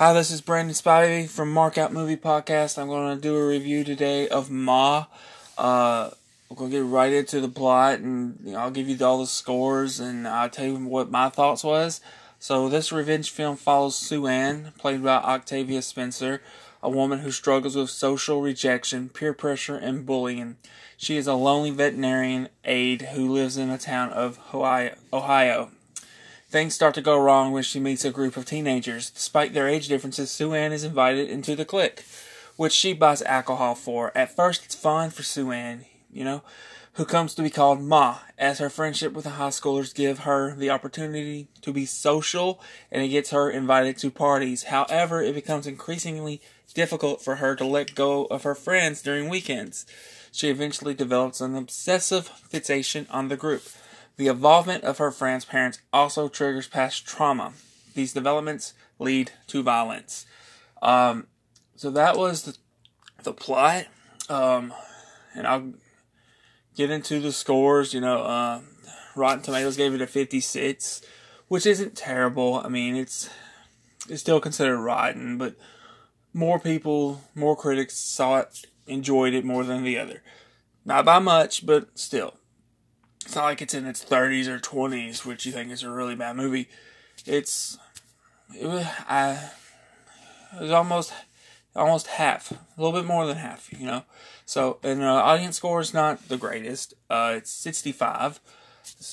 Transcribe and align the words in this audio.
Hi, 0.00 0.14
this 0.14 0.30
is 0.30 0.40
Brandon 0.40 0.74
Spivey 0.74 1.28
from 1.28 1.52
Mark 1.52 1.76
Out 1.76 1.92
Movie 1.92 2.16
Podcast. 2.16 2.78
I'm 2.78 2.88
going 2.88 3.14
to 3.14 3.20
do 3.20 3.36
a 3.36 3.46
review 3.46 3.84
today 3.84 4.28
of 4.28 4.50
Ma. 4.50 5.04
Uh, 5.58 6.08
we're 6.48 6.56
going 6.56 6.70
to 6.70 6.78
get 6.78 6.86
right 6.86 7.12
into 7.12 7.42
the 7.42 7.50
plot, 7.50 7.98
and 7.98 8.38
you 8.42 8.52
know, 8.52 8.60
I'll 8.60 8.70
give 8.70 8.88
you 8.88 8.96
all 9.04 9.18
the 9.18 9.26
scores, 9.26 10.00
and 10.00 10.26
I'll 10.26 10.48
tell 10.48 10.64
you 10.64 10.76
what 10.76 11.10
my 11.10 11.28
thoughts 11.28 11.62
was. 11.62 12.00
So, 12.38 12.70
this 12.70 12.90
revenge 12.90 13.30
film 13.30 13.58
follows 13.58 13.94
Sue 13.94 14.26
Ann, 14.26 14.72
played 14.78 15.04
by 15.04 15.16
Octavia 15.16 15.82
Spencer, 15.82 16.40
a 16.82 16.88
woman 16.88 17.18
who 17.18 17.30
struggles 17.30 17.76
with 17.76 17.90
social 17.90 18.40
rejection, 18.40 19.10
peer 19.10 19.34
pressure, 19.34 19.76
and 19.76 20.06
bullying. 20.06 20.56
She 20.96 21.18
is 21.18 21.26
a 21.26 21.34
lonely 21.34 21.72
veterinarian 21.72 22.48
aide 22.64 23.02
who 23.12 23.30
lives 23.30 23.58
in 23.58 23.68
a 23.68 23.76
town 23.76 24.08
of 24.14 24.38
Ohio. 24.54 25.70
Things 26.50 26.74
start 26.74 26.96
to 26.96 27.00
go 27.00 27.16
wrong 27.16 27.52
when 27.52 27.62
she 27.62 27.78
meets 27.78 28.04
a 28.04 28.10
group 28.10 28.36
of 28.36 28.44
teenagers. 28.44 29.10
Despite 29.10 29.54
their 29.54 29.68
age 29.68 29.86
differences, 29.86 30.32
Sue 30.32 30.52
Ann 30.52 30.72
is 30.72 30.82
invited 30.82 31.30
into 31.30 31.54
the 31.54 31.64
clique, 31.64 32.04
which 32.56 32.72
she 32.72 32.92
buys 32.92 33.22
alcohol 33.22 33.76
for. 33.76 34.10
At 34.16 34.34
first, 34.34 34.64
it's 34.64 34.74
fine 34.74 35.10
for 35.10 35.22
Sue 35.22 35.52
Ann, 35.52 35.84
you 36.12 36.24
know, 36.24 36.42
who 36.94 37.04
comes 37.04 37.34
to 37.34 37.42
be 37.42 37.50
called 37.50 37.80
Ma, 37.80 38.18
as 38.36 38.58
her 38.58 38.68
friendship 38.68 39.12
with 39.12 39.22
the 39.22 39.30
high 39.30 39.50
schoolers 39.50 39.94
give 39.94 40.20
her 40.20 40.56
the 40.56 40.70
opportunity 40.70 41.46
to 41.60 41.72
be 41.72 41.86
social 41.86 42.60
and 42.90 43.00
it 43.00 43.10
gets 43.10 43.30
her 43.30 43.48
invited 43.48 43.96
to 43.98 44.10
parties. 44.10 44.64
However, 44.64 45.22
it 45.22 45.36
becomes 45.36 45.68
increasingly 45.68 46.40
difficult 46.74 47.22
for 47.22 47.36
her 47.36 47.54
to 47.54 47.64
let 47.64 47.94
go 47.94 48.24
of 48.24 48.42
her 48.42 48.56
friends 48.56 49.02
during 49.02 49.28
weekends. 49.28 49.86
She 50.32 50.50
eventually 50.50 50.94
develops 50.94 51.40
an 51.40 51.54
obsessive 51.54 52.26
fixation 52.26 53.06
on 53.08 53.28
the 53.28 53.36
group. 53.36 53.62
The 54.16 54.28
involvement 54.28 54.84
of 54.84 54.98
her 54.98 55.10
friend's 55.10 55.44
parents 55.44 55.80
also 55.92 56.28
triggers 56.28 56.68
past 56.68 57.06
trauma. 57.06 57.52
These 57.94 58.12
developments 58.12 58.74
lead 58.98 59.32
to 59.48 59.62
violence. 59.62 60.26
Um, 60.82 61.26
so 61.76 61.90
that 61.90 62.16
was 62.16 62.42
the, 62.42 62.56
the 63.22 63.32
plot. 63.32 63.86
Um, 64.28 64.74
and 65.34 65.46
I'll 65.46 65.72
get 66.76 66.90
into 66.90 67.20
the 67.20 67.32
scores. 67.32 67.94
You 67.94 68.00
know, 68.00 68.22
uh, 68.22 68.60
Rotten 69.16 69.42
Tomatoes 69.42 69.76
gave 69.76 69.94
it 69.94 70.00
a 70.00 70.06
56, 70.06 71.02
which 71.48 71.66
isn't 71.66 71.96
terrible. 71.96 72.60
I 72.64 72.68
mean, 72.68 72.96
it's 72.96 73.30
it's 74.08 74.20
still 74.20 74.40
considered 74.40 74.80
rotten, 74.80 75.38
but 75.38 75.56
more 76.32 76.58
people, 76.58 77.22
more 77.34 77.56
critics 77.56 77.96
saw 77.96 78.38
it, 78.38 78.66
enjoyed 78.86 79.34
it 79.34 79.44
more 79.44 79.64
than 79.64 79.84
the 79.84 79.98
other. 79.98 80.22
Not 80.84 81.04
by 81.04 81.18
much, 81.18 81.66
but 81.66 81.98
still. 81.98 82.34
It's 83.30 83.36
not 83.36 83.44
like 83.44 83.62
it's 83.62 83.74
in 83.74 83.86
its 83.86 84.04
30s 84.04 84.48
or 84.48 84.58
20s, 84.58 85.24
which 85.24 85.46
you 85.46 85.52
think 85.52 85.70
is 85.70 85.84
a 85.84 85.90
really 85.90 86.16
bad 86.16 86.34
movie. 86.34 86.66
It's 87.24 87.78
it 88.52 88.66
was, 88.66 88.84
I, 89.08 89.50
it 90.56 90.62
was 90.62 90.72
almost 90.72 91.12
almost 91.76 92.08
half, 92.08 92.50
a 92.50 92.58
little 92.76 93.00
bit 93.00 93.06
more 93.06 93.28
than 93.28 93.36
half, 93.36 93.72
you 93.72 93.86
know. 93.86 94.02
So, 94.46 94.80
and 94.82 95.04
uh, 95.04 95.14
audience 95.14 95.58
score 95.58 95.78
is 95.78 95.94
not 95.94 96.26
the 96.26 96.36
greatest. 96.38 96.94
Uh, 97.08 97.34
it's 97.36 97.52
65. 97.52 98.40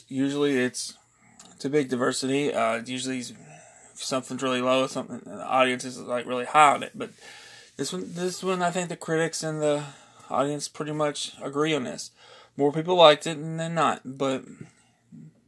Usually, 0.08 0.58
it's 0.58 0.98
it's 1.54 1.66
a 1.66 1.70
big 1.70 1.90
diversity. 1.90 2.52
Uh, 2.52 2.82
usually, 2.84 3.23
something's 3.94 4.42
really 4.42 4.62
low, 4.62 4.88
something 4.88 5.22
the 5.26 5.45
audience 5.45 5.86
is 5.86 6.00
like 6.00 6.26
really 6.26 6.45
high 6.45 6.73
on 6.73 6.82
it. 6.82 6.94
But 6.95 7.12
this 7.76 7.94
one, 7.94 8.12
this 8.16 8.44
one, 8.44 8.64
I 8.64 8.72
think 8.72 8.90
the 8.90 8.98
critics 8.98 9.44
and 9.44 9.62
the 9.62 9.84
audience 10.28 10.68
pretty 10.68 10.94
much 10.94 11.36
agree 11.40 11.76
on 11.76 11.84
this. 11.84 12.10
More 12.58 12.72
people 12.72 12.95
liked 12.95 13.27
it 13.27 13.36
than 13.36 13.75
not, 13.75 14.02
but 14.03 14.44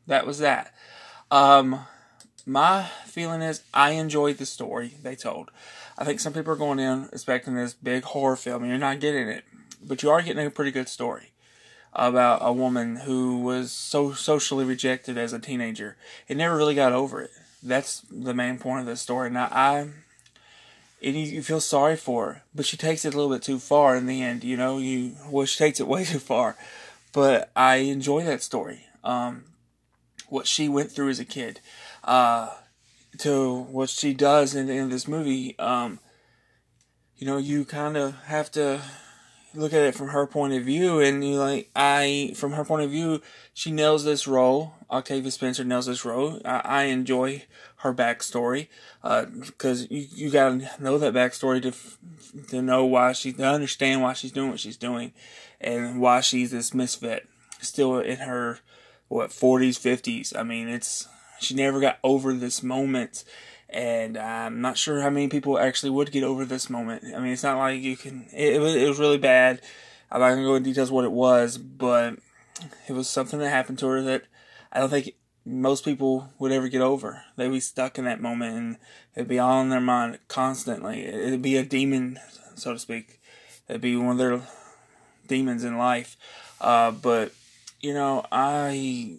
that 0.06 0.28
was 0.28 0.38
that. 0.40 0.74
Um, 1.32 1.86
my 2.46 2.84
feeling 3.06 3.42
is 3.42 3.64
I 3.74 3.92
enjoyed 3.92 4.38
the 4.38 4.46
story 4.46 4.94
they 5.02 5.16
told. 5.16 5.50
I 5.98 6.06
think 6.06 6.20
some 6.20 6.34
people 6.34 6.54
are 6.54 6.58
going 6.58 6.80
in 6.80 7.10
expecting 7.12 7.56
this 7.56 7.74
big 7.74 8.04
horror 8.04 8.36
film, 8.36 8.62
and 8.62 8.70
you're 8.70 8.80
not 8.80 9.00
getting 9.00 9.28
it, 9.28 9.44
but 9.82 10.04
you 10.04 10.12
are 10.12 10.22
getting 10.22 10.46
a 10.46 10.52
pretty 10.52 10.72
good 10.72 10.88
story 10.88 11.32
about 11.94 12.40
a 12.44 12.54
woman 12.54 12.98
who 12.98 13.40
was 13.40 13.72
so 13.72 14.14
socially 14.14 14.64
rejected 14.64 15.18
as 15.18 15.34
a 15.34 15.40
teenager 15.40 15.98
and 16.28 16.38
never 16.38 16.56
really 16.56 16.76
got 16.76 16.94
over 16.94 17.22
it. 17.22 17.32
That's 17.64 18.02
the 18.12 18.36
main 18.36 18.60
point 18.60 18.82
of 18.82 18.86
the 18.86 18.96
story. 18.96 19.32
Now, 19.32 19.50
I 19.52 19.90
and 21.02 21.16
you 21.16 21.42
feel 21.42 21.62
sorry 21.62 21.96
for 21.96 22.26
her, 22.26 22.44
but 22.54 22.66
she 22.66 22.78
takes 22.78 23.06
it 23.06 23.14
a 23.14 23.18
little 23.18 23.32
bit 23.32 23.42
too 23.42 23.58
far 23.58 23.96
in 23.96 24.06
the 24.06 24.22
end. 24.22 24.44
You 24.44 24.58
know, 24.58 24.78
you 24.78 25.16
well, 25.30 25.46
she 25.46 25.58
takes 25.58 25.80
it 25.80 25.88
way 25.94 26.06
too 26.06 26.20
far 26.20 26.56
but 27.12 27.52
I 27.56 27.78
enjoy 27.78 28.24
that 28.24 28.42
story. 28.44 28.86
Um, 29.04 29.46
what 30.28 30.48
she 30.48 30.70
went 30.70 30.92
through 30.92 31.10
as 31.10 31.20
a 31.20 31.26
kid, 31.26 31.60
uh, 32.04 32.50
to 33.20 33.62
what 33.64 33.90
she 33.90 34.14
does 34.14 34.56
in, 34.56 34.70
in 34.70 34.90
this 34.90 35.08
movie. 35.08 35.58
Um, 35.58 36.00
you 37.18 37.28
know, 37.28 37.38
you 37.38 37.66
kind 37.66 37.98
of 37.98 38.16
have 38.26 38.52
to 38.52 38.82
look 39.54 39.74
at 39.74 39.82
it 39.82 39.96
from 39.96 40.10
her 40.10 40.28
point 40.28 40.54
of 40.54 40.64
view, 40.64 41.00
and 41.00 41.24
you 41.24 41.38
like 41.38 41.70
I, 41.76 42.34
from 42.36 42.54
her 42.54 42.66
point 42.66 42.84
of 42.84 42.92
view, 42.92 43.22
she 43.54 43.72
nails 43.72 44.04
this 44.04 44.28
role. 44.28 44.74
Octavia 44.92 45.32
Spencer 45.32 45.64
nails 45.64 45.86
this 45.86 46.06
role. 46.06 46.42
I, 46.46 46.62
I 46.64 46.84
enjoy 46.84 47.44
her 47.78 47.94
backstory 47.94 48.68
because 49.02 49.84
uh, 49.84 49.88
you 49.90 50.08
you 50.12 50.30
gotta 50.30 50.70
know 50.80 50.98
that 50.98 51.14
backstory 51.14 51.62
to 51.62 51.74
to 52.50 52.62
know 52.62 52.86
why 52.86 53.14
she 53.14 53.32
to 53.34 53.44
understand 53.44 54.02
why 54.02 54.14
she's 54.14 54.32
doing 54.32 54.50
what 54.50 54.60
she's 54.60 54.78
doing 54.78 55.14
and 55.62 56.02
why 56.02 56.20
she's 56.20 56.52
this 56.52 56.74
misfit 56.74 57.28
still 57.62 58.00
in 58.00 58.18
her 58.18 58.60
what 59.08 59.30
40s 59.30 59.80
50s 59.80 60.38
i 60.38 60.44
mean 60.44 60.68
it's 60.68 61.08
she 61.40 61.56
never 61.56 61.80
got 61.80 62.00
over 62.04 62.34
this 62.34 62.62
moment 62.62 63.24
and 63.70 64.18
i'm 64.18 64.62
not 64.62 64.78
sure 64.78 65.02
how 65.02 65.10
many 65.10 65.28
people 65.28 65.60
actually 65.60 65.90
would 65.90 66.12
get 66.12 66.24
over 66.24 66.46
this 66.46 66.70
moment. 66.70 67.04
I 67.16 67.20
mean 67.20 67.34
it's 67.34 67.44
not 67.44 67.58
like 67.58 67.82
you 67.82 67.96
can 67.96 68.28
it, 68.34 68.56
it 68.56 68.60
was, 68.60 68.76
it 68.76 68.88
was 68.88 69.00
really 69.00 69.18
bad. 69.18 69.62
I'm 70.12 70.22
not 70.22 70.30
gonna 70.30 70.44
go 70.44 70.56
into 70.56 70.70
details 70.70 70.92
what 70.92 71.06
it 71.06 71.12
was 71.12 71.58
but 71.58 72.16
it 72.88 72.94
was 72.94 73.08
something 73.08 73.40
that 73.40 73.50
happened 73.50 73.80
to 73.80 73.88
her 73.88 74.02
that 74.02 74.24
i 74.72 74.80
don't 74.80 74.90
think 74.90 75.14
most 75.46 75.84
people 75.84 76.30
would 76.38 76.52
ever 76.52 76.68
get 76.68 76.82
over. 76.82 77.24
They'd 77.36 77.50
be 77.50 77.60
stuck 77.60 77.98
in 77.98 78.06
that 78.06 78.22
moment 78.22 78.58
and 78.58 78.78
it'd 79.16 79.28
be 79.28 79.40
all 79.40 79.62
in 79.62 79.70
their 79.70 79.80
mind 79.80 80.20
constantly. 80.28 81.06
It'd 81.06 81.42
be 81.42 81.58
a 81.58 81.64
demon 81.64 82.20
so 82.60 82.74
to 82.74 82.80
speak. 82.80 83.20
It'd 83.68 83.82
be 83.82 83.96
one 83.96 84.12
of 84.12 84.18
their 84.18 84.42
demons 85.28 85.64
in 85.64 85.78
life. 85.78 86.18
Uh, 86.62 86.92
but 86.92 87.34
you 87.82 87.94
know, 87.94 88.26
I 88.32 89.18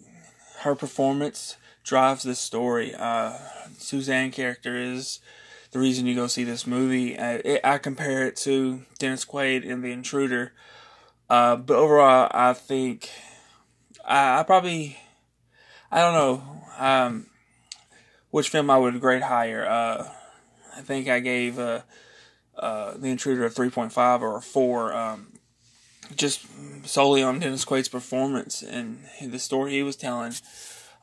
her 0.59 0.75
performance 0.75 1.57
drives 1.83 2.23
this 2.23 2.39
story. 2.39 2.93
Uh, 2.95 3.37
Sue 3.77 4.01
Ann 4.11 4.31
character 4.31 4.75
is 4.77 5.19
the 5.71 5.79
reason 5.79 6.05
you 6.05 6.15
go 6.15 6.27
see 6.27 6.43
this 6.43 6.67
movie. 6.67 7.17
I, 7.17 7.35
it, 7.35 7.61
I 7.63 7.77
compare 7.77 8.27
it 8.27 8.35
to 8.37 8.83
Dennis 8.99 9.25
Quaid 9.25 9.63
in 9.63 9.81
The 9.81 9.91
Intruder. 9.91 10.53
Uh, 11.29 11.55
but 11.55 11.77
overall, 11.77 12.29
I 12.31 12.53
think 12.53 13.09
I, 14.05 14.39
I, 14.39 14.43
probably 14.43 14.97
I 15.91 16.01
don't 16.01 16.13
know 16.13 16.43
um, 16.77 17.27
which 18.31 18.49
film 18.49 18.69
I 18.69 18.77
would 18.77 18.99
grade 18.99 19.21
higher. 19.21 19.65
Uh, 19.65 20.09
I 20.75 20.81
think 20.81 21.07
I 21.07 21.19
gave 21.19 21.57
uh, 21.57 21.81
uh, 22.57 22.97
The 22.97 23.07
Intruder 23.07 23.45
a 23.45 23.49
three 23.49 23.69
point 23.69 23.93
five 23.93 24.21
or 24.21 24.37
a 24.37 24.41
four. 24.41 24.93
Um, 24.93 25.27
just 26.15 26.45
solely 26.85 27.23
on 27.23 27.39
Dennis 27.39 27.63
Quaid's 27.63 27.87
performance 27.87 28.61
and 28.61 28.99
the 29.21 29.39
story 29.39 29.71
he 29.71 29.83
was 29.83 29.95
telling. 29.95 30.33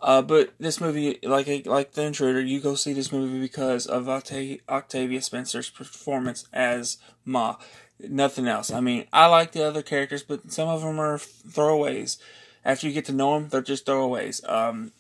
Uh, 0.01 0.23
but 0.23 0.55
this 0.59 0.81
movie, 0.81 1.19
like 1.23 1.67
like 1.67 1.93
The 1.93 2.05
Intruder, 2.05 2.41
you 2.41 2.61
go 2.61 2.75
see 2.75 2.93
this 2.93 3.11
movie 3.11 3.41
because 3.41 3.87
of 3.87 4.09
Octavia 4.09 5.23
Spencer's 5.23 5.71
performance 5.71 6.47
as 6.53 6.99
Ma. 7.25 7.57
Nothing 8.01 8.47
else. 8.47 8.71
I 8.71 8.81
mean, 8.81 9.07
I 9.13 9.27
like 9.27 9.53
the 9.53 9.65
other 9.65 9.83
characters, 9.83 10.23
but 10.23 10.53
some 10.53 10.69
of 10.69 10.83
them 10.83 11.01
are 11.01 11.19
throwaways. 11.19 12.19
After 12.65 12.87
you 12.87 12.93
get 12.93 13.07
to 13.07 13.13
know 13.13 13.35
them, 13.35 13.49
they're 13.49 13.61
just 13.61 13.87
throwaways. 13.87 14.49
Um, 14.49 14.93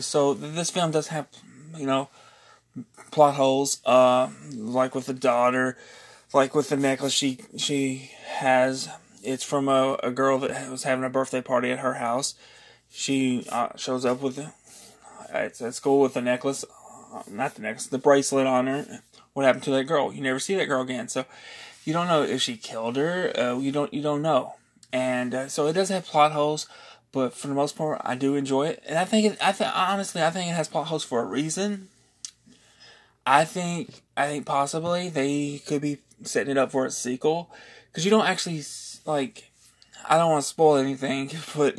so 0.00 0.32
this 0.32 0.70
film 0.70 0.92
does 0.92 1.08
have, 1.08 1.26
you 1.76 1.84
know, 1.84 2.08
plot 3.10 3.34
holes. 3.34 3.82
Uh, 3.84 4.30
like 4.54 4.94
with 4.94 5.06
the 5.06 5.12
daughter, 5.12 5.76
like 6.32 6.54
with 6.54 6.70
the 6.70 6.76
necklace 6.76 7.12
she 7.12 7.38
she 7.58 8.12
has 8.26 8.88
it's 9.22 9.44
from 9.44 9.68
a, 9.68 9.98
a 10.02 10.10
girl 10.10 10.38
that 10.38 10.70
was 10.70 10.84
having 10.84 11.04
a 11.04 11.10
birthday 11.10 11.40
party 11.40 11.70
at 11.70 11.80
her 11.80 11.94
house. 11.94 12.34
She 12.90 13.46
uh, 13.50 13.68
shows 13.76 14.04
up 14.04 14.20
with 14.20 14.38
it's 15.32 15.60
at 15.60 15.74
school 15.74 16.00
with 16.00 16.14
the 16.14 16.22
necklace, 16.22 16.64
uh, 17.12 17.22
not 17.30 17.54
the 17.54 17.62
necklace, 17.62 17.86
the 17.86 17.98
bracelet 17.98 18.46
on 18.46 18.66
her. 18.66 19.00
What 19.34 19.44
happened 19.44 19.64
to 19.64 19.70
that 19.72 19.84
girl? 19.84 20.12
You 20.12 20.22
never 20.22 20.38
see 20.38 20.54
that 20.54 20.66
girl 20.66 20.82
again. 20.82 21.08
So 21.08 21.24
you 21.84 21.92
don't 21.92 22.08
know 22.08 22.22
if 22.22 22.42
she 22.42 22.56
killed 22.56 22.96
her. 22.96 23.32
Uh, 23.38 23.58
you 23.58 23.72
don't 23.72 23.92
you 23.92 24.02
don't 24.02 24.22
know. 24.22 24.54
And 24.92 25.34
uh, 25.34 25.48
so 25.48 25.66
it 25.66 25.74
does 25.74 25.90
have 25.90 26.06
plot 26.06 26.32
holes, 26.32 26.66
but 27.12 27.34
for 27.34 27.48
the 27.48 27.54
most 27.54 27.76
part, 27.76 28.00
I 28.04 28.14
do 28.14 28.34
enjoy 28.34 28.68
it. 28.68 28.82
And 28.86 28.98
I 28.98 29.04
think 29.04 29.32
it, 29.32 29.38
I 29.40 29.52
think 29.52 29.70
honestly, 29.74 30.22
I 30.22 30.30
think 30.30 30.50
it 30.50 30.54
has 30.54 30.68
plot 30.68 30.86
holes 30.86 31.04
for 31.04 31.20
a 31.20 31.26
reason. 31.26 31.88
I 33.26 33.44
think 33.44 34.02
I 34.16 34.26
think 34.26 34.46
possibly 34.46 35.10
they 35.10 35.60
could 35.66 35.82
be 35.82 35.98
setting 36.22 36.52
it 36.52 36.58
up 36.58 36.72
for 36.72 36.86
a 36.86 36.90
sequel 36.90 37.50
because 37.90 38.04
you 38.04 38.10
don't 38.10 38.26
actually 38.26 38.62
like 39.04 39.50
I 40.08 40.16
don't 40.16 40.30
want 40.30 40.42
to 40.42 40.48
spoil 40.48 40.76
anything, 40.76 41.30
but 41.56 41.78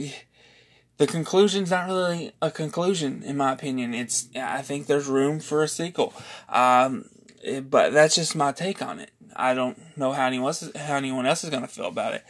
the 0.99 1.07
conclusion's 1.07 1.71
not 1.71 1.87
really 1.87 2.33
a 2.41 2.51
conclusion 2.51 3.23
in 3.23 3.37
my 3.37 3.53
opinion. 3.53 3.93
It's 3.93 4.27
I 4.35 4.61
think 4.61 4.85
there's 4.85 5.07
room 5.07 5.39
for 5.39 5.63
a 5.63 5.67
sequel. 5.67 6.13
Um, 6.49 7.05
it, 7.41 7.71
but 7.71 7.93
that's 7.93 8.15
just 8.15 8.35
my 8.35 8.51
take 8.51 8.81
on 8.81 8.99
it. 8.99 9.09
I 9.35 9.53
don't 9.53 9.97
know 9.97 10.11
how 10.11 10.27
anyone 10.27 10.49
else, 10.49 10.69
how 10.75 10.97
anyone 10.97 11.25
else 11.25 11.43
is 11.43 11.49
going 11.49 11.61
to 11.61 11.69
feel 11.69 11.85
about 11.85 12.15
it. 12.15 12.25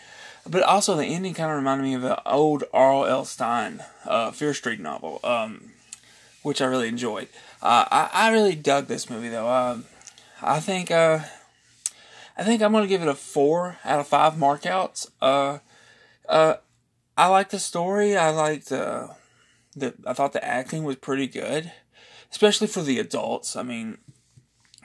But 0.47 0.61
also, 0.63 0.95
the 0.95 1.05
ending 1.05 1.33
kind 1.33 1.49
of 1.49 1.57
reminded 1.57 1.83
me 1.83 1.95
of 1.95 2.03
an 2.03 2.17
old 2.27 2.63
R.L. 2.71 3.25
Stine 3.25 3.83
uh, 4.05 4.31
Fear 4.31 4.53
Street 4.53 4.79
novel, 4.79 5.19
um, 5.23 5.71
which 6.43 6.61
I 6.61 6.65
really 6.65 6.87
enjoyed. 6.87 7.27
Uh, 7.61 7.85
I, 7.89 8.09
I 8.13 8.31
really 8.31 8.55
dug 8.55 8.85
this 8.85 9.09
movie 9.09 9.29
though. 9.29 9.49
Um, 9.49 9.85
I 10.43 10.59
think 10.59 10.91
uh, 10.91 11.21
I 12.37 12.43
think 12.43 12.61
I'm 12.61 12.71
gonna 12.71 12.85
give 12.85 13.01
it 13.01 13.07
a 13.07 13.15
four 13.15 13.79
out 13.83 13.99
of 13.99 14.07
five 14.07 14.33
markouts. 14.33 15.09
I 17.19 17.27
like 17.27 17.49
the 17.49 17.59
story. 17.59 18.15
I 18.15 18.29
liked 18.29 18.71
uh, 18.71 19.09
the. 19.75 19.93
I 20.07 20.13
thought 20.13 20.31
the 20.31 20.43
acting 20.43 20.85
was 20.85 20.95
pretty 20.95 21.27
good, 21.27 21.69
especially 22.31 22.67
for 22.67 22.81
the 22.81 22.97
adults. 22.97 23.57
I 23.57 23.63
mean, 23.63 23.97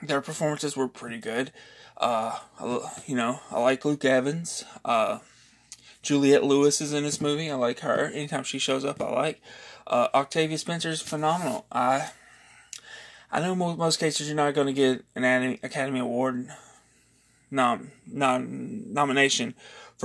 their 0.03 0.19
performances 0.19 0.75
were 0.75 0.89
pretty 0.89 1.17
good. 1.17 1.53
Uh, 1.95 2.37
you 3.07 3.15
know, 3.15 3.39
I 3.49 3.61
like 3.61 3.85
Luke 3.85 4.03
Evans. 4.03 4.65
Uh, 4.83 5.19
Juliette 6.01 6.43
Lewis 6.43 6.81
is 6.81 6.91
in 6.91 7.03
this 7.03 7.21
movie. 7.21 7.49
I 7.49 7.55
like 7.55 7.79
her. 7.79 8.11
Anytime 8.13 8.43
she 8.43 8.59
shows 8.59 8.83
up, 8.83 9.01
I 9.01 9.09
like. 9.11 9.41
Uh, 9.87 10.09
Octavia 10.13 10.57
Spencer 10.57 10.89
is 10.89 11.01
phenomenal. 11.01 11.65
I 11.71 12.09
I 13.31 13.39
know 13.39 13.55
most, 13.55 13.77
most 13.77 13.97
cases 13.97 14.27
you're 14.27 14.35
not 14.35 14.55
going 14.55 14.67
to 14.67 14.73
get 14.73 15.05
an 15.15 15.57
Academy 15.63 16.01
Award 16.01 16.49
nom, 17.49 17.91
nom, 18.05 18.93
nomination 18.93 19.55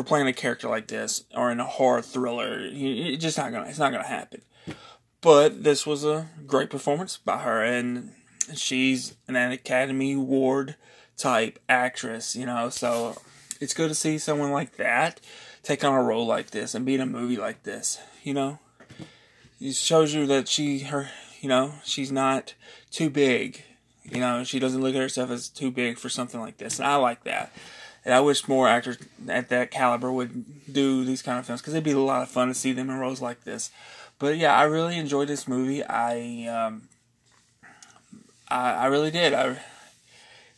for 0.00 0.06
playing 0.06 0.28
a 0.28 0.32
character 0.32 0.66
like 0.66 0.86
this 0.86 1.24
or 1.34 1.50
in 1.50 1.60
a 1.60 1.64
horror 1.64 2.00
thriller. 2.00 2.58
It's 2.58 3.22
just 3.22 3.36
not 3.36 3.52
gonna. 3.52 3.68
It's 3.68 3.78
not 3.78 3.92
gonna 3.92 4.06
happen. 4.06 4.40
But 5.20 5.62
this 5.62 5.86
was 5.86 6.06
a 6.06 6.30
great 6.46 6.70
performance 6.70 7.18
by 7.18 7.38
her, 7.38 7.62
and 7.62 8.12
she's 8.54 9.14
an 9.28 9.36
Academy 9.36 10.14
Award 10.14 10.76
type 11.18 11.58
actress. 11.68 12.34
You 12.34 12.46
know, 12.46 12.70
so 12.70 13.20
it's 13.60 13.74
good 13.74 13.88
to 13.88 13.94
see 13.94 14.16
someone 14.16 14.52
like 14.52 14.76
that 14.76 15.20
take 15.62 15.84
on 15.84 15.94
a 15.94 16.02
role 16.02 16.26
like 16.26 16.50
this 16.50 16.74
and 16.74 16.86
be 16.86 16.94
in 16.94 17.02
a 17.02 17.06
movie 17.06 17.36
like 17.36 17.64
this. 17.64 18.00
You 18.22 18.32
know, 18.32 18.58
it 19.60 19.74
shows 19.74 20.14
you 20.14 20.26
that 20.28 20.48
she 20.48 20.78
her 20.78 21.10
you 21.42 21.50
know, 21.50 21.74
she's 21.84 22.10
not 22.10 22.54
too 22.90 23.10
big. 23.10 23.64
You 24.04 24.20
know, 24.20 24.44
she 24.44 24.58
doesn't 24.58 24.80
look 24.80 24.94
at 24.94 25.02
herself 25.02 25.30
as 25.30 25.50
too 25.50 25.70
big 25.70 25.98
for 25.98 26.08
something 26.08 26.40
like 26.40 26.56
this. 26.56 26.78
And 26.78 26.88
I 26.88 26.96
like 26.96 27.24
that. 27.24 27.52
And 28.04 28.14
I 28.14 28.20
wish 28.20 28.48
more 28.48 28.66
actors 28.66 28.96
at 29.28 29.48
that 29.50 29.70
caliber 29.70 30.10
would 30.10 30.72
do 30.72 31.04
these 31.04 31.22
kind 31.22 31.38
of 31.38 31.46
films 31.46 31.60
because 31.60 31.74
it'd 31.74 31.84
be 31.84 31.92
a 31.92 31.98
lot 31.98 32.22
of 32.22 32.28
fun 32.28 32.48
to 32.48 32.54
see 32.54 32.72
them 32.72 32.88
in 32.88 32.98
roles 32.98 33.20
like 33.20 33.44
this. 33.44 33.70
But 34.18 34.38
yeah, 34.38 34.56
I 34.56 34.64
really 34.64 34.98
enjoyed 34.98 35.28
this 35.28 35.46
movie. 35.46 35.84
I 35.84 36.46
um, 36.46 36.88
I, 38.48 38.72
I 38.72 38.86
really 38.86 39.10
did. 39.10 39.34
I 39.34 39.58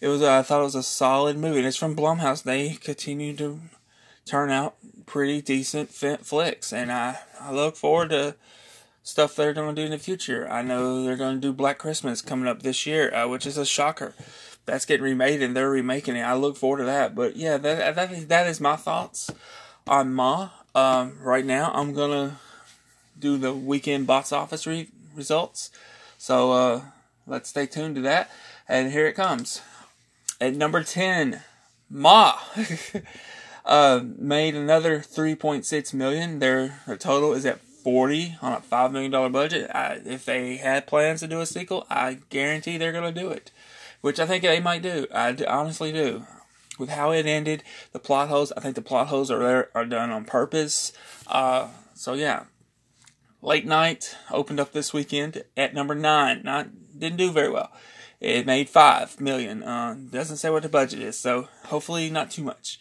it 0.01 0.09
was 0.09 0.23
I 0.23 0.43
thought 0.43 0.61
it 0.61 0.65
was 0.65 0.75
a 0.75 0.83
solid 0.83 1.37
movie. 1.37 1.59
And 1.59 1.67
it's 1.67 1.77
from 1.77 1.97
Blumhouse. 1.97 2.43
They 2.43 2.71
continue 2.75 3.35
to 3.37 3.61
turn 4.25 4.51
out 4.51 4.77
pretty 5.07 5.43
decent 5.43 5.91
flicks, 5.91 6.73
and 6.73 6.93
I 6.93 7.19
I 7.41 7.53
look 7.53 7.77
forward 7.77 8.11
to 8.11 8.37
stuff 9.03 9.35
they're 9.35 9.53
going 9.53 9.75
to 9.75 9.81
do 9.81 9.87
in 9.87 9.91
the 9.91 9.99
future. 9.99 10.49
I 10.51 10.63
know 10.63 11.03
they're 11.03 11.17
going 11.17 11.35
to 11.37 11.41
do 11.41 11.53
Black 11.53 11.79
Christmas 11.79 12.23
coming 12.23 12.49
up 12.49 12.63
this 12.63 12.87
year, 12.87 13.13
uh, 13.15 13.29
which 13.29 13.47
is 13.47 13.59
a 13.59 13.67
shocker. 13.67 14.15
That's 14.65 14.85
getting 14.85 15.05
remade 15.05 15.43
and 15.43 15.57
they're 15.57 15.71
remaking 15.71 16.17
it. 16.17 16.23
I 16.23 16.35
look 16.35 16.57
forward 16.57 16.79
to 16.79 16.85
that. 16.85 17.15
But 17.15 17.37
yeah, 17.37 17.57
that 17.59 17.95
that 17.95 18.13
is, 18.13 18.27
that 18.29 18.47
is 18.47 18.61
my 18.61 18.77
thoughts 18.77 19.31
on 19.87 20.15
Ma. 20.15 20.51
Um, 20.75 21.19
right 21.21 21.45
now, 21.45 21.71
I'm 21.75 21.93
gonna 21.93 22.39
do 23.19 23.37
the 23.37 23.53
weekend 23.53 24.07
box 24.07 24.33
office 24.33 24.67
re- 24.67 24.89
results. 25.15 25.71
So 26.17 26.53
uh, 26.53 26.81
let's 27.27 27.49
stay 27.49 27.67
tuned 27.67 27.97
to 27.97 28.01
that. 28.03 28.31
And 28.69 28.93
here 28.93 29.07
it 29.07 29.15
comes. 29.15 29.61
At 30.41 30.55
number 30.55 30.83
ten, 30.83 31.43
Ma. 31.91 32.39
uh, 33.65 34.01
made 34.19 34.55
another 34.55 34.99
3.6 34.99 35.95
million. 35.95 36.39
Their, 36.39 36.81
their 36.87 36.97
total 36.97 37.33
is 37.33 37.47
at 37.47 37.61
40 37.61 38.37
on 38.43 38.53
a 38.53 38.61
$5 38.61 38.93
million 38.93 39.33
budget. 39.33 39.71
I, 39.75 40.01
if 40.05 40.25
they 40.25 40.57
had 40.57 40.87
plans 40.87 41.21
to 41.21 41.29
do 41.29 41.41
a 41.41 41.47
sequel, 41.47 41.87
I 41.91 42.19
guarantee 42.31 42.79
they're 42.79 42.93
going 42.93 43.13
to 43.13 43.21
do 43.21 43.31
it. 43.31 43.51
Which 44.03 44.21
I 44.21 44.27
think 44.27 44.43
they 44.43 44.61
might 44.61 44.83
do. 44.83 45.07
I 45.15 45.35
honestly 45.49 45.93
do. 45.93 46.27
With 46.79 46.91
how 46.91 47.13
it 47.13 47.25
ended, 47.25 47.63
the 47.93 47.99
plot 47.99 48.29
holes, 48.29 48.53
I 48.57 48.61
think 48.61 48.75
the 48.75 48.83
plot 48.83 49.09
holes 49.09 49.31
are 49.31 49.39
there, 49.39 49.71
are 49.75 49.87
done 49.87 50.11
on 50.11 50.25
purpose. 50.25 50.93
Uh, 51.27 51.69
so 51.95 52.13
yeah. 52.13 52.45
Late 53.41 53.67
Night 53.67 54.17
opened 54.31 54.61
up 54.61 54.73
this 54.73 54.93
weekend 54.93 55.45
at 55.57 55.75
number 55.75 55.95
9. 55.95 56.43
Not 56.45 56.69
Didn't 56.99 57.19
do 57.19 57.33
very 57.33 57.51
well. 57.51 57.73
It 58.21 58.47
made 58.47 58.69
5 58.69 59.21
million. 59.21 59.63
Uh, 59.63 59.97
doesn't 60.11 60.37
say 60.37 60.51
what 60.51 60.63
the 60.63 60.69
budget 60.69 61.01
is, 61.01 61.19
so 61.19 61.49
hopefully 61.67 62.09
not 62.11 62.31
too 62.31 62.45
much. 62.45 62.79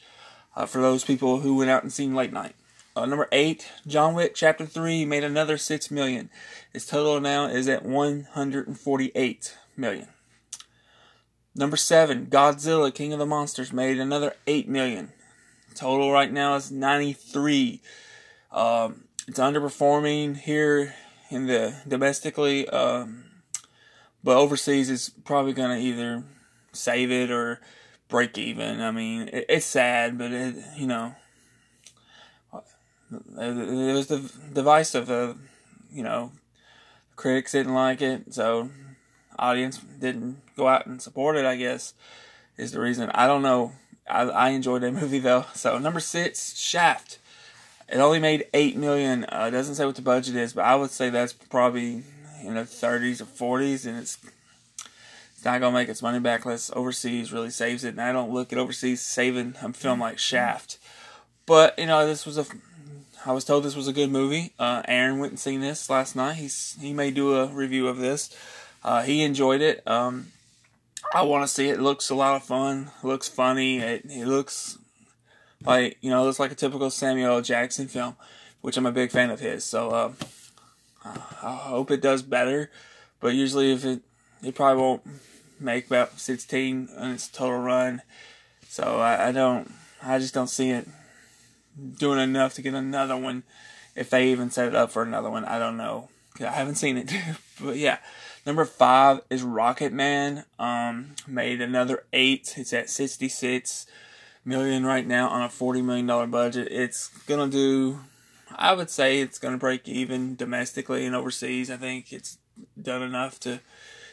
Uh, 0.56 0.66
for 0.66 0.82
those 0.82 1.04
people 1.04 1.40
who 1.40 1.56
went 1.56 1.70
out 1.70 1.82
and 1.82 1.94
seen 1.94 2.14
Late 2.14 2.34
Night. 2.34 2.56
Uh, 2.96 3.06
number 3.06 3.30
eight, 3.32 3.72
John 3.88 4.14
Wick 4.14 4.36
Chapter 4.36 4.66
Three 4.66 5.06
made 5.06 5.24
another 5.24 5.58
six 5.58 5.90
million. 5.90 6.30
Its 6.74 6.86
total 6.86 7.22
now 7.22 7.46
is 7.46 7.70
at 7.70 7.86
one 7.86 8.28
hundred 8.34 8.68
and 8.68 8.78
forty-eight 8.78 9.56
million. 9.78 10.10
Number 11.54 11.78
seven, 11.78 12.28
Godzilla 12.28 12.94
King 12.94 13.12
of 13.12 13.20
the 13.20 13.26
Monsters 13.26 13.74
made 13.74 14.00
another 14.00 14.36
eight 14.48 14.70
million. 14.70 15.12
Total 15.76 16.12
right 16.12 16.32
now 16.32 16.56
is 16.56 16.72
ninety-three. 16.72 17.82
Um, 18.52 19.06
it's 19.28 19.40
underperforming 19.40 20.38
here 20.38 20.96
in 21.30 21.48
the 21.48 21.76
domestically, 21.88 22.68
um, 22.70 23.26
but 24.24 24.38
overseas 24.38 24.90
it's 24.90 25.10
probably 25.10 25.54
gonna 25.54 25.78
either 25.78 26.24
save 26.72 27.12
it 27.12 27.32
or 27.32 27.60
break 28.08 28.38
even. 28.38 28.82
I 28.82 28.92
mean, 28.92 29.30
it, 29.30 29.46
it's 29.50 29.66
sad, 29.66 30.18
but 30.18 30.32
it 30.32 30.56
you 30.78 30.88
know 30.88 31.16
it 33.12 33.96
was 33.96 34.08
the 34.08 34.32
divisive. 34.54 35.10
Uh, 35.10 35.34
you 35.92 36.04
know, 36.04 36.32
critics 37.18 37.52
didn't 37.52 37.74
like 37.74 38.02
it, 38.02 38.34
so 38.34 38.70
audience 39.42 39.78
didn't 39.78 40.38
go 40.56 40.68
out 40.68 40.86
and 40.86 41.02
support 41.02 41.36
it. 41.36 41.46
I 41.46 41.58
guess 41.58 41.94
is 42.58 42.72
the 42.72 42.80
reason. 42.80 43.10
I 43.14 43.28
don't 43.28 43.42
know. 43.42 43.74
I, 44.10 44.22
I 44.24 44.50
enjoyed 44.50 44.84
that 44.84 44.92
movie 45.02 45.20
though. 45.20 45.46
So 45.54 45.78
number 45.78 46.00
six, 46.00 46.58
Shaft. 46.58 47.18
It 47.90 47.98
only 47.98 48.20
made 48.20 48.46
eight 48.54 48.78
million. 48.78 49.26
Uh, 49.26 49.46
it 49.50 49.52
doesn't 49.52 49.76
say 49.76 49.86
what 49.86 49.96
the 49.96 50.02
budget 50.02 50.36
is, 50.36 50.54
but 50.54 50.64
I 50.64 50.76
would 50.76 50.92
say 50.92 51.10
that's 51.10 51.34
probably 51.34 52.04
in 52.42 52.56
the 52.56 52.62
30s 52.62 53.22
or 53.22 53.26
40s, 53.26 53.86
and 53.86 53.98
it's 53.98 54.18
it's 55.36 55.44
not 55.44 55.60
gonna 55.60 55.74
make 55.74 55.90
its 55.90 56.02
money 56.02 56.20
back 56.20 56.46
unless 56.46 56.72
overseas 56.74 57.34
really 57.34 57.50
saves 57.50 57.84
it. 57.84 57.90
And 57.90 58.02
I 58.02 58.14
don't 58.14 58.32
look 58.32 58.54
at 58.54 58.60
overseas 58.60 59.02
saving 59.02 59.56
a 59.62 59.74
film 59.74 60.00
like 60.00 60.20
Shaft. 60.20 60.78
But 61.46 61.78
you 61.78 61.88
know, 61.88 62.06
this 62.06 62.26
was 62.26 62.38
a 62.38 62.46
I 63.26 63.34
was 63.34 63.44
told 63.44 63.64
this 63.64 63.76
was 63.76 63.88
a 63.88 63.94
good 63.94 64.10
movie. 64.10 64.54
Uh, 64.58 64.82
Aaron 64.88 65.20
went 65.20 65.34
and 65.34 65.40
seen 65.40 65.62
this 65.62 65.90
last 65.90 66.16
night. 66.16 66.36
He's 66.36 66.78
he 66.80 66.94
may 66.94 67.12
do 67.12 67.36
a 67.36 67.48
review 67.48 67.88
of 67.88 67.98
this. 67.98 68.36
Uh, 68.84 69.04
he 69.04 69.22
enjoyed 69.22 69.62
it. 69.62 69.86
Um, 69.88 70.32
I 71.14 71.24
want 71.24 71.44
to 71.44 71.48
see 71.48 71.70
it. 71.70 71.80
It 71.80 71.82
looks 71.82 72.10
a 72.10 72.16
lot 72.16 72.36
of 72.36 72.44
fun. 72.44 72.92
Looks 73.04 73.28
funny. 73.28 73.80
It, 73.80 74.06
it 74.06 74.28
looks 74.28 74.78
like 75.66 75.98
you 76.02 76.10
know, 76.10 76.24
looks 76.24 76.40
like 76.40 76.52
a 76.52 76.56
typical 76.56 76.90
Samuel. 76.90 77.42
Jackson 77.42 77.88
film, 77.88 78.16
which 78.62 78.78
I'm 78.78 78.86
a 78.86 78.92
big 78.92 79.12
fan 79.12 79.30
of 79.30 79.40
his. 79.40 79.64
So 79.64 79.90
uh, 79.90 80.12
I 81.06 81.56
hope 81.56 81.92
it 81.92 82.02
does 82.02 82.22
better. 82.22 82.72
But 83.20 83.36
usually, 83.36 83.72
if 83.72 83.86
it 83.86 84.02
it 84.44 84.56
probably 84.56 84.82
won't 84.82 85.04
make 85.60 85.88
about 85.88 86.20
16 86.20 86.90
on 86.98 87.12
its 87.12 87.28
total 87.28 87.60
run. 87.60 88.02
So 88.68 89.00
I, 89.00 89.30
I 89.30 89.32
don't. 89.32 89.72
I 90.02 90.18
just 90.18 90.34
don't 90.34 90.50
see 90.50 90.72
it 90.72 90.88
doing 92.00 92.20
enough 92.20 92.56
to 92.56 92.62
get 92.62 92.74
another 92.74 93.18
one. 93.18 93.44
If 93.96 94.10
they 94.10 94.32
even 94.32 94.50
set 94.50 94.68
it 94.68 94.76
up 94.76 94.92
for 94.92 95.04
another 95.04 95.30
one, 95.30 95.46
I 95.46 95.60
don't 95.60 95.78
know. 95.78 96.10
I 96.40 96.46
haven't 96.46 96.76
seen 96.76 96.98
it, 96.98 97.12
but 97.62 97.78
yeah. 97.78 98.00
Number 98.46 98.66
five 98.66 99.22
is 99.30 99.44
Rocketman. 99.44 100.46
Um, 100.58 101.16
made 101.28 101.62
another 101.62 102.06
eight. 102.12 102.56
It's 102.58 102.74
at 102.74 102.90
sixty 102.90 103.30
six 103.30 103.86
million 104.44 104.86
right 104.86 105.06
now 105.06 105.30
on 105.30 105.44
a 105.44 105.50
forty 105.50 105.82
million 105.82 106.08
dollar 106.08 106.28
budget. 106.28 106.68
It's 106.72 107.10
gonna 107.28 107.48
do. 107.48 108.00
I 108.56 108.74
would 108.74 108.90
say 108.90 109.20
it's 109.20 109.40
gonna 109.40 109.58
break 109.58 109.88
even 109.88 110.36
domestically 110.36 111.06
and 111.06 111.16
overseas. 111.16 111.70
I 111.70 111.78
think 111.78 112.12
it's 112.12 112.40
done 112.82 113.04
enough 113.04 113.40
to 113.42 113.60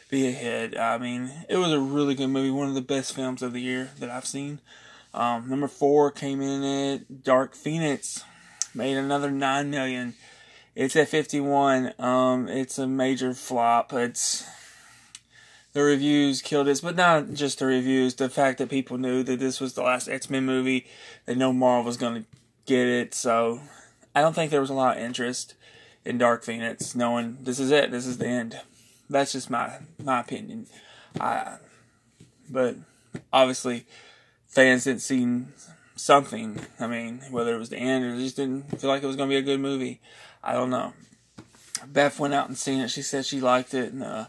be 0.09 0.27
a 0.27 0.31
hit. 0.31 0.77
I 0.77 0.97
mean, 0.97 1.31
it 1.49 1.57
was 1.57 1.71
a 1.71 1.79
really 1.79 2.15
good 2.15 2.27
movie. 2.27 2.51
One 2.51 2.67
of 2.69 2.75
the 2.75 2.81
best 2.81 3.15
films 3.15 3.41
of 3.41 3.53
the 3.53 3.61
year 3.61 3.89
that 3.99 4.09
I've 4.09 4.25
seen. 4.25 4.59
Um, 5.13 5.49
number 5.49 5.67
four 5.67 6.11
came 6.11 6.39
in 6.41 6.63
at 6.63 7.23
Dark 7.23 7.55
Phoenix, 7.55 8.23
made 8.75 8.95
another 8.95 9.31
nine 9.31 9.71
million. 9.71 10.13
It's 10.79 10.95
at 10.95 11.09
fifty 11.09 11.41
one. 11.41 11.93
Um, 11.99 12.47
it's 12.47 12.79
a 12.79 12.87
major 12.87 13.33
flop. 13.33 13.91
It's 13.91 14.47
the 15.73 15.83
reviews 15.83 16.41
killed 16.41 16.69
it, 16.69 16.79
but 16.81 16.95
not 16.95 17.33
just 17.33 17.59
the 17.59 17.65
reviews. 17.65 18.15
The 18.15 18.29
fact 18.29 18.59
that 18.59 18.69
people 18.69 18.97
knew 18.97 19.21
that 19.23 19.39
this 19.41 19.59
was 19.59 19.73
the 19.73 19.83
last 19.83 20.07
X 20.07 20.29
Men 20.29 20.45
movie, 20.45 20.87
they 21.25 21.35
know 21.35 21.51
Marvel 21.51 21.83
was 21.83 21.97
going 21.97 22.21
to 22.21 22.25
get 22.65 22.87
it. 22.87 23.13
So 23.13 23.59
I 24.15 24.21
don't 24.21 24.33
think 24.33 24.51
there 24.51 24.61
was 24.61 24.69
a 24.69 24.73
lot 24.73 24.95
of 24.95 25.03
interest 25.03 25.53
in 26.05 26.17
Dark 26.17 26.45
Phoenix, 26.45 26.95
knowing 26.95 27.39
this 27.41 27.59
is 27.59 27.71
it, 27.71 27.91
this 27.91 28.05
is 28.05 28.17
the 28.17 28.27
end. 28.27 28.57
That's 29.09 29.33
just 29.33 29.49
my 29.49 29.79
my 30.01 30.21
opinion. 30.21 30.67
I 31.19 31.57
but 32.49 32.77
obviously 33.33 33.85
fans 34.47 34.85
didn't 34.85 35.01
see 35.01 35.43
something. 35.97 36.61
I 36.79 36.87
mean, 36.87 37.19
whether 37.31 37.53
it 37.53 37.59
was 37.59 37.67
the 37.67 37.75
end 37.75 38.05
or 38.05 38.15
just 38.15 38.37
didn't 38.37 38.79
feel 38.79 38.89
like 38.89 39.03
it 39.03 39.07
was 39.07 39.17
going 39.17 39.27
to 39.27 39.33
be 39.33 39.39
a 39.39 39.41
good 39.41 39.59
movie. 39.59 39.99
I 40.43 40.53
don't 40.53 40.69
know. 40.69 40.93
Beth 41.85 42.19
went 42.19 42.33
out 42.33 42.47
and 42.47 42.57
seen 42.57 42.79
it. 42.79 42.89
She 42.89 43.01
said 43.01 43.25
she 43.25 43.39
liked 43.41 43.73
it 43.73 43.93
and 43.93 44.03
uh, 44.03 44.25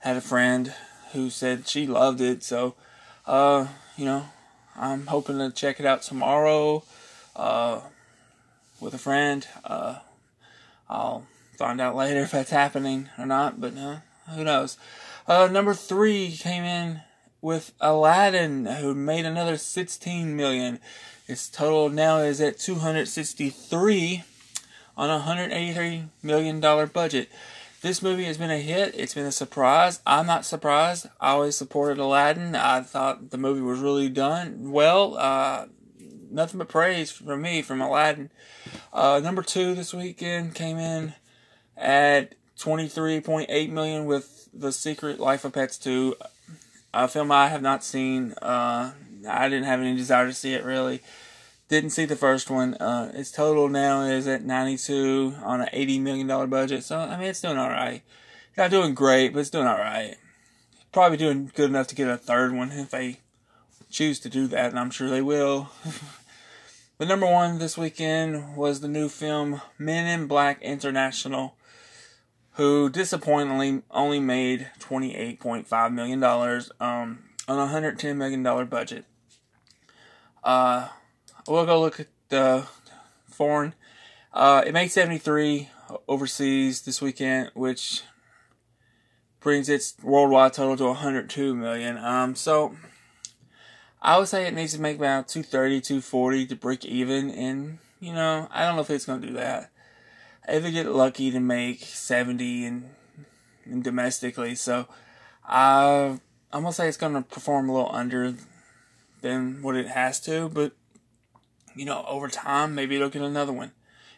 had 0.00 0.16
a 0.16 0.20
friend 0.20 0.74
who 1.12 1.30
said 1.30 1.68
she 1.68 1.86
loved 1.86 2.20
it. 2.20 2.42
So, 2.42 2.74
uh, 3.26 3.68
you 3.96 4.04
know, 4.04 4.26
I'm 4.76 5.06
hoping 5.06 5.38
to 5.38 5.50
check 5.50 5.80
it 5.80 5.86
out 5.86 6.02
tomorrow 6.02 6.82
uh, 7.36 7.80
with 8.80 8.94
a 8.94 8.98
friend. 8.98 9.46
Uh, 9.64 9.98
I'll 10.88 11.26
find 11.56 11.80
out 11.80 11.96
later 11.96 12.20
if 12.20 12.32
that's 12.32 12.50
happening 12.50 13.08
or 13.18 13.26
not, 13.26 13.60
but 13.60 13.76
uh, 13.76 13.98
who 14.30 14.44
knows. 14.44 14.76
Uh, 15.26 15.48
number 15.50 15.74
three 15.74 16.32
came 16.32 16.64
in 16.64 17.00
with 17.40 17.72
Aladdin, 17.80 18.66
who 18.66 18.94
made 18.94 19.24
another 19.24 19.56
16 19.56 20.34
million. 20.36 20.80
Its 21.26 21.48
total 21.48 21.88
now 21.88 22.18
is 22.18 22.40
at 22.40 22.58
263 22.58 24.24
on 24.96 25.10
a 25.10 25.14
183 25.14 26.04
million 26.22 26.60
dollar 26.60 26.86
budget. 26.86 27.28
This 27.82 28.00
movie 28.00 28.24
has 28.24 28.38
been 28.38 28.50
a 28.50 28.58
hit. 28.58 28.94
It's 28.96 29.12
been 29.12 29.26
a 29.26 29.32
surprise. 29.32 30.00
I'm 30.06 30.26
not 30.26 30.46
surprised. 30.46 31.06
I 31.20 31.32
always 31.32 31.56
supported 31.56 31.98
Aladdin. 31.98 32.54
I 32.54 32.80
thought 32.80 33.30
the 33.30 33.36
movie 33.36 33.60
was 33.60 33.80
really 33.80 34.08
done 34.08 34.72
well. 34.72 35.18
Uh, 35.18 35.66
nothing 36.30 36.58
but 36.58 36.68
praise 36.68 37.10
from 37.10 37.42
me 37.42 37.60
from 37.60 37.82
Aladdin. 37.82 38.30
Uh, 38.92 39.20
number 39.22 39.42
two 39.42 39.74
this 39.74 39.92
weekend 39.92 40.54
came 40.54 40.78
in 40.78 41.14
at 41.76 42.34
23.8 42.58 43.70
million 43.70 44.06
with 44.06 44.48
The 44.54 44.72
Secret 44.72 45.20
Life 45.20 45.44
of 45.44 45.52
Pets 45.52 45.76
2, 45.78 46.16
a 46.94 47.08
film 47.08 47.32
I 47.32 47.48
have 47.48 47.62
not 47.62 47.84
seen. 47.84 48.32
Uh, 48.40 48.92
I 49.28 49.48
didn't 49.48 49.64
have 49.64 49.80
any 49.80 49.96
desire 49.96 50.26
to 50.26 50.32
see 50.32 50.54
it 50.54 50.64
really. 50.64 51.02
Didn't 51.68 51.90
see 51.90 52.04
the 52.04 52.16
first 52.16 52.50
one. 52.50 52.74
Uh, 52.74 53.10
its 53.14 53.30
total 53.30 53.68
now 53.68 54.02
is 54.02 54.26
at 54.26 54.44
92 54.44 55.36
on 55.42 55.62
an 55.62 55.68
80 55.72 55.98
million 56.00 56.26
dollar 56.26 56.46
budget. 56.46 56.84
So 56.84 56.98
I 56.98 57.16
mean, 57.16 57.28
it's 57.28 57.40
doing 57.40 57.58
all 57.58 57.70
right. 57.70 58.02
Not 58.56 58.70
doing 58.70 58.94
great, 58.94 59.32
but 59.32 59.40
it's 59.40 59.50
doing 59.50 59.66
all 59.66 59.78
right. 59.78 60.16
Probably 60.92 61.16
doing 61.16 61.50
good 61.54 61.70
enough 61.70 61.88
to 61.88 61.94
get 61.94 62.08
a 62.08 62.16
third 62.16 62.52
one 62.52 62.70
if 62.70 62.90
they 62.90 63.20
choose 63.90 64.20
to 64.20 64.28
do 64.28 64.46
that, 64.48 64.70
and 64.70 64.78
I'm 64.78 64.90
sure 64.90 65.08
they 65.08 65.22
will. 65.22 65.70
the 66.98 67.06
number 67.06 67.26
one 67.26 67.58
this 67.58 67.78
weekend 67.78 68.56
was 68.56 68.80
the 68.80 68.88
new 68.88 69.08
film 69.08 69.60
Men 69.78 70.06
in 70.06 70.26
Black 70.26 70.60
International, 70.62 71.56
who 72.52 72.90
disappointingly 72.90 73.82
only 73.90 74.20
made 74.20 74.70
$28.5 74.80 75.92
million 75.92 76.22
um, 76.22 77.24
on 77.48 77.68
a 77.68 77.72
$110 77.72 78.16
million 78.16 78.66
budget. 78.66 79.04
Uh, 80.42 80.88
we'll 81.46 81.66
go 81.66 81.80
look 81.80 82.00
at 82.00 82.08
the 82.28 82.66
foreign. 83.26 83.74
Uh, 84.32 84.62
it 84.66 84.72
made 84.72 84.88
73 84.88 85.68
overseas 86.08 86.82
this 86.82 87.00
weekend, 87.00 87.50
which 87.54 88.02
brings 89.40 89.68
its 89.68 89.94
worldwide 90.02 90.54
total 90.54 90.76
to 90.76 90.84
102 90.86 91.54
million. 91.54 91.98
Um, 91.98 92.34
so 92.34 92.74
I 94.02 94.18
would 94.18 94.28
say 94.28 94.46
it 94.46 94.54
needs 94.54 94.72
to 94.74 94.80
make 94.80 94.96
about 94.96 95.28
230, 95.28 95.80
240 95.80 96.46
to 96.46 96.56
break 96.56 96.84
even, 96.84 97.30
and 97.30 97.78
you 98.00 98.12
know 98.12 98.48
I 98.50 98.64
don't 98.64 98.76
know 98.76 98.82
if 98.82 98.90
it's 98.90 99.06
gonna 99.06 99.26
do 99.26 99.34
that. 99.34 99.70
If 100.48 100.62
they 100.62 100.72
get 100.72 100.86
lucky 100.86 101.30
to 101.30 101.40
make 101.40 101.80
70 101.80 102.66
and, 102.66 102.90
and 103.64 103.84
domestically, 103.84 104.54
so 104.56 104.88
I 105.44 106.18
I'm 106.52 106.62
gonna 106.62 106.72
say 106.72 106.88
it's 106.88 106.96
gonna 106.96 107.22
perform 107.22 107.68
a 107.68 107.74
little 107.74 107.94
under 107.94 108.34
than 109.20 109.62
what 109.62 109.76
it 109.76 109.88
has 109.88 110.20
to, 110.20 110.48
but 110.48 110.72
you 111.74 111.84
know, 111.84 112.04
over 112.08 112.28
time, 112.28 112.74
maybe 112.74 112.96
it'll 112.96 113.08
get 113.08 113.22
another 113.22 113.52
one 113.52 113.72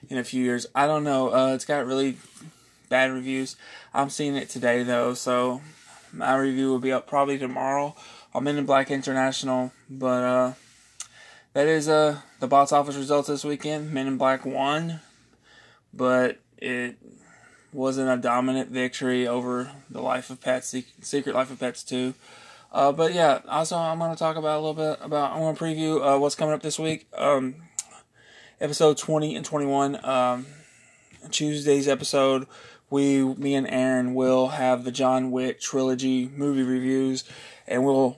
in 0.08 0.18
a 0.18 0.24
few 0.24 0.42
years. 0.42 0.66
I 0.74 0.86
don't 0.86 1.04
know. 1.04 1.32
Uh, 1.32 1.54
it's 1.54 1.64
got 1.64 1.86
really 1.86 2.16
bad 2.88 3.12
reviews. 3.12 3.56
I'm 3.94 4.10
seeing 4.10 4.36
it 4.36 4.48
today 4.48 4.82
though, 4.82 5.14
so 5.14 5.60
my 6.12 6.36
review 6.36 6.70
will 6.70 6.78
be 6.78 6.92
up 6.92 7.06
probably 7.06 7.38
tomorrow. 7.38 7.94
I'm 8.34 8.44
Men 8.44 8.58
in 8.58 8.66
Black 8.66 8.90
International, 8.90 9.72
but 9.88 10.22
uh, 10.22 10.52
that 11.54 11.66
is 11.66 11.88
uh 11.88 12.20
the 12.38 12.46
box 12.46 12.72
office 12.72 12.96
results 12.96 13.28
this 13.28 13.44
weekend. 13.44 13.92
Men 13.92 14.06
in 14.06 14.18
Black 14.18 14.44
won, 14.44 15.00
but 15.94 16.38
it 16.58 16.96
wasn't 17.72 18.08
a 18.08 18.20
dominant 18.20 18.70
victory 18.70 19.26
over 19.26 19.70
the 19.90 20.00
Life 20.00 20.30
of 20.30 20.40
Pets, 20.40 20.74
Secret 21.00 21.34
Life 21.34 21.50
of 21.50 21.60
Pets 21.60 21.82
2. 21.84 22.14
Uh, 22.72 22.92
but 22.92 23.14
yeah, 23.14 23.40
also 23.48 23.76
I'm 23.76 23.98
going 23.98 24.10
to 24.10 24.18
talk 24.18 24.36
about 24.36 24.56
a 24.56 24.60
little 24.60 24.74
bit 24.74 24.98
about, 25.00 25.32
I 25.32 25.38
want 25.38 25.56
to 25.56 25.64
preview 25.64 26.02
uh, 26.04 26.18
what's 26.18 26.34
coming 26.34 26.54
up 26.54 26.62
this 26.62 26.78
week. 26.78 27.06
Um, 27.16 27.56
episode 28.60 28.98
20 28.98 29.36
and 29.36 29.44
21, 29.44 30.04
um, 30.04 30.46
Tuesday's 31.30 31.88
episode, 31.88 32.46
we, 32.90 33.22
me 33.22 33.54
and 33.54 33.68
Aaron 33.68 34.14
will 34.14 34.48
have 34.48 34.84
the 34.84 34.92
John 34.92 35.30
Wick 35.30 35.60
trilogy 35.60 36.28
movie 36.28 36.62
reviews, 36.62 37.24
and 37.66 37.84
we'll 37.84 38.16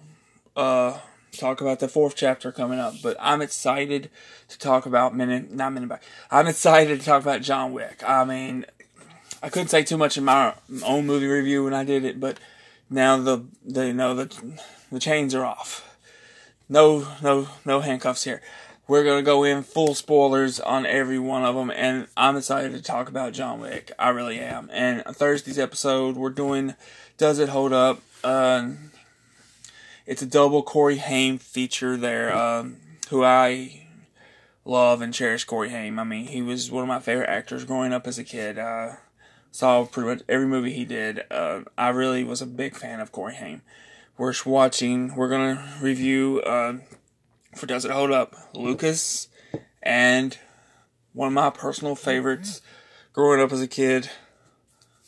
uh, 0.57 0.99
talk 1.33 1.61
about 1.61 1.81
the 1.81 1.89
fourth 1.89 2.17
chapter 2.17 2.53
coming 2.53 2.79
up. 2.79 2.95
But 3.03 3.17
I'm 3.19 3.41
excited 3.41 4.11
to 4.49 4.59
talk 4.59 4.85
about 4.85 5.15
minute, 5.15 5.51
not 5.51 5.73
minute 5.73 5.89
back. 5.89 6.03
I'm 6.31 6.47
excited 6.47 7.01
to 7.01 7.07
talk 7.07 7.23
about 7.23 7.41
John 7.41 7.73
Wick. 7.73 8.03
I 8.07 8.25
mean, 8.25 8.67
I 9.43 9.49
couldn't 9.49 9.69
say 9.69 9.83
too 9.83 9.97
much 9.97 10.19
in 10.19 10.25
my 10.25 10.55
own 10.85 11.07
movie 11.07 11.27
review 11.27 11.65
when 11.65 11.75
I 11.75 11.85
did 11.85 12.05
it, 12.05 12.21
but 12.21 12.39
now 12.91 13.17
the, 13.19 13.45
the 13.65 13.87
you 13.89 13.93
know 13.93 14.15
the 14.15 14.59
the 14.91 15.01
chains 15.01 15.35
are 15.35 15.45
off. 15.45 15.85
No 16.69 17.07
no 17.23 17.49
no 17.65 17.81
handcuffs 17.81 18.25
here. 18.25 18.43
We're 18.87 19.05
gonna 19.05 19.23
go 19.23 19.45
in 19.45 19.63
full 19.63 19.95
spoilers 19.95 20.61
on 20.61 20.87
every 20.87 21.19
one 21.19 21.45
of 21.45 21.55
them, 21.55 21.71
and 21.71 22.09
I'm 22.17 22.37
excited 22.37 22.73
to 22.73 22.83
talk 22.83 23.09
about 23.09 23.35
John 23.35 23.61
Wick. 23.61 23.93
I 23.99 24.09
really 24.09 24.39
am. 24.39 24.71
And 24.73 25.05
Thursday's 25.05 25.59
episode, 25.59 26.17
we're 26.17 26.31
doing 26.31 26.75
"Does 27.19 27.39
It 27.39 27.51
Hold 27.51 27.73
Up?" 27.73 28.01
Uh, 28.25 28.71
it's 30.07 30.23
a 30.23 30.27
double 30.27 30.63
Corey 30.63 30.97
Haim 30.97 31.37
feature 31.37 31.99
there, 31.99 32.35
um, 32.35 32.79
who 33.11 33.23
I 33.23 33.87
love 34.65 35.03
and 35.03 35.13
cherish. 35.13 35.45
Corey 35.45 35.69
Haim. 35.69 35.99
I 35.99 36.05
mean, 36.05 36.27
he 36.27 36.41
was 36.41 36.71
one 36.71 36.83
of 36.83 36.89
my 36.89 37.01
favorite 37.01 37.29
actors 37.29 37.65
growing 37.67 37.93
up 37.93 38.07
as 38.07 38.19
a 38.19 38.25
kid. 38.25 38.59
Uh, 38.59 38.93
saw 39.51 39.85
pretty 39.85 40.09
much 40.09 40.23
every 40.29 40.47
movie 40.47 40.73
he 40.73 40.85
did. 40.85 41.23
Uh, 41.31 41.63
I 41.77 41.89
really 41.89 42.25
was 42.25 42.43
a 42.43 42.47
big 42.47 42.77
fan 42.77 43.01
of 43.01 43.13
Corey 43.13 43.35
Haim. 43.35 43.63
We're 44.17 44.35
watching. 44.45 45.15
We're 45.15 45.29
gonna 45.29 45.77
review 45.81 46.41
uh, 46.43 46.79
for 47.55 47.67
Does 47.67 47.85
It 47.85 47.91
Hold 47.91 48.11
Up, 48.11 48.35
Lucas, 48.55 49.29
and 49.83 50.37
one 51.13 51.29
of 51.29 51.35
my 51.35 51.51
personal 51.51 51.95
favorites 51.95 52.61
growing 53.13 53.41
up 53.41 53.53
as 53.53 53.63
a 53.63 53.69
kid, 53.69 54.11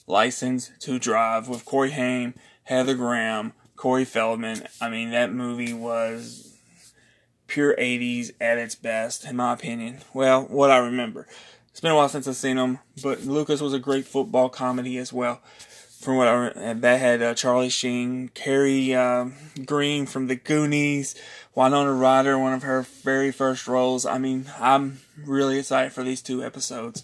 License 0.06 0.72
to 0.80 0.98
Drive 0.98 1.48
with 1.48 1.64
Corey 1.64 1.92
Haim, 1.92 2.34
Heather 2.64 2.94
Graham, 2.94 3.52
Corey 3.76 4.04
Feldman. 4.04 4.64
I 4.80 4.88
mean, 4.88 5.10
that 5.10 5.32
movie 5.32 5.72
was 5.72 6.56
pure 7.46 7.74
80s 7.76 8.32
at 8.40 8.58
its 8.58 8.74
best, 8.74 9.24
in 9.24 9.36
my 9.36 9.52
opinion. 9.52 10.00
Well, 10.14 10.42
what 10.42 10.70
I 10.70 10.78
remember. 10.78 11.26
It's 11.80 11.82
been 11.82 11.92
a 11.92 11.96
while 11.96 12.10
since 12.10 12.28
I've 12.28 12.36
seen 12.36 12.58
them, 12.58 12.78
but 13.02 13.24
Lucas 13.24 13.62
was 13.62 13.72
a 13.72 13.78
great 13.78 14.04
football 14.04 14.50
comedy 14.50 14.98
as 14.98 15.14
well. 15.14 15.40
From 15.98 16.16
what 16.16 16.28
I 16.28 16.74
that 16.74 17.00
had 17.00 17.22
uh, 17.22 17.32
Charlie 17.32 17.70
Sheen, 17.70 18.28
Kerri 18.34 18.92
uh, 18.92 19.30
Green 19.64 20.04
from 20.04 20.26
The 20.26 20.36
Goonies, 20.36 21.14
Winona 21.54 21.94
Ryder, 21.94 22.38
one 22.38 22.52
of 22.52 22.64
her 22.64 22.82
very 22.82 23.32
first 23.32 23.66
roles. 23.66 24.04
I 24.04 24.18
mean, 24.18 24.44
I'm 24.58 25.00
really 25.24 25.58
excited 25.58 25.94
for 25.94 26.02
these 26.02 26.20
two 26.20 26.44
episodes. 26.44 27.02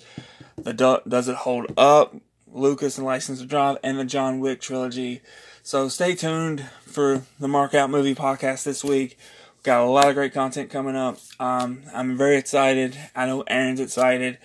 The 0.58 0.74
Do- 0.74 1.00
Does 1.08 1.28
It 1.28 1.36
Hold 1.36 1.72
Up, 1.78 2.14
Lucas 2.46 2.98
and 2.98 3.06
License 3.06 3.40
to 3.40 3.46
Drive, 3.46 3.78
and 3.82 3.98
the 3.98 4.04
John 4.04 4.40
Wick 4.40 4.60
trilogy. 4.60 5.22
So 5.62 5.88
stay 5.88 6.14
tuned 6.14 6.66
for 6.82 7.22
the 7.40 7.48
Mark 7.48 7.72
Out 7.72 7.88
Movie 7.88 8.14
podcast 8.14 8.64
this 8.64 8.84
week. 8.84 9.16
Got 9.62 9.86
a 9.86 9.88
lot 9.88 10.08
of 10.08 10.14
great 10.14 10.34
content 10.34 10.68
coming 10.68 10.96
up. 10.96 11.16
Um, 11.40 11.84
I'm 11.94 12.18
very 12.18 12.36
excited. 12.36 12.94
I 13.16 13.24
know 13.24 13.42
Aaron's 13.48 13.80
excited. 13.80 14.36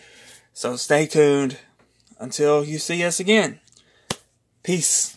So 0.54 0.76
stay 0.76 1.08
tuned 1.08 1.58
until 2.20 2.64
you 2.64 2.78
see 2.78 3.04
us 3.04 3.20
again. 3.20 3.60
Peace. 4.64 5.16